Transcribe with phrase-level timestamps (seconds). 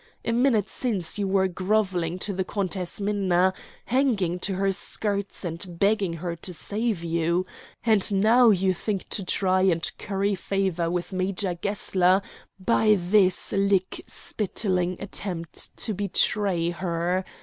[0.25, 3.53] A minute since you were grovelling to the Countess Minna,
[3.85, 7.45] hanging to her skirts, and begging her to save you;
[7.85, 12.23] and now you think to try and curry favor with Major Gessler
[12.59, 17.23] by this lick spittling attempt to betray her.